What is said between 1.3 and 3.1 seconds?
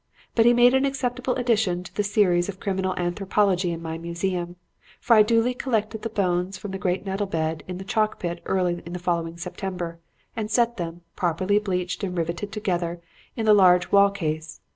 addition to the Series of Criminal